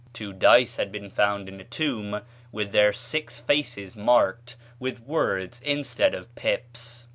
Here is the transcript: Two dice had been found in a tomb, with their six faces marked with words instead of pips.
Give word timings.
Two 0.13 0.33
dice 0.33 0.77
had 0.77 0.91
been 0.91 1.11
found 1.11 1.47
in 1.47 1.61
a 1.61 1.63
tomb, 1.63 2.21
with 2.51 2.71
their 2.71 2.91
six 2.91 3.39
faces 3.39 3.95
marked 3.95 4.55
with 4.79 4.99
words 5.01 5.61
instead 5.63 6.15
of 6.15 6.33
pips. 6.33 7.05